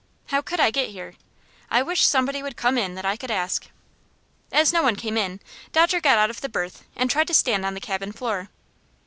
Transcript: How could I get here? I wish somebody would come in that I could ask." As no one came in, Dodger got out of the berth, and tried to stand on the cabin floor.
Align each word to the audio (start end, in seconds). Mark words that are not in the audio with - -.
How 0.29 0.41
could 0.41 0.59
I 0.59 0.71
get 0.71 0.89
here? 0.89 1.13
I 1.69 1.83
wish 1.83 2.07
somebody 2.07 2.41
would 2.41 2.57
come 2.57 2.75
in 2.75 2.95
that 2.95 3.05
I 3.05 3.15
could 3.15 3.29
ask." 3.29 3.67
As 4.51 4.73
no 4.73 4.81
one 4.81 4.95
came 4.95 5.15
in, 5.15 5.39
Dodger 5.73 6.01
got 6.01 6.17
out 6.17 6.31
of 6.31 6.41
the 6.41 6.49
berth, 6.49 6.83
and 6.95 7.07
tried 7.07 7.27
to 7.27 7.35
stand 7.35 7.67
on 7.67 7.75
the 7.75 7.79
cabin 7.79 8.11
floor. 8.11 8.49